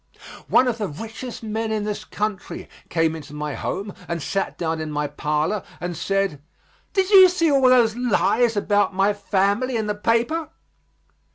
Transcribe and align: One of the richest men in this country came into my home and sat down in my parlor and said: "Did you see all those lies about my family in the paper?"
One 0.47 0.67
of 0.67 0.79
the 0.79 0.87
richest 0.87 1.43
men 1.43 1.71
in 1.71 1.83
this 1.83 2.03
country 2.05 2.67
came 2.89 3.15
into 3.15 3.35
my 3.35 3.53
home 3.53 3.93
and 4.07 4.19
sat 4.19 4.57
down 4.57 4.81
in 4.81 4.91
my 4.91 5.05
parlor 5.05 5.61
and 5.79 5.95
said: 5.95 6.41
"Did 6.93 7.11
you 7.11 7.29
see 7.29 7.51
all 7.51 7.69
those 7.69 7.95
lies 7.95 8.57
about 8.57 8.95
my 8.95 9.13
family 9.13 9.77
in 9.77 9.85
the 9.85 9.93
paper?" 9.93 10.49